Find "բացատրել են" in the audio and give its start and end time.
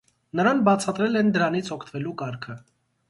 0.69-1.29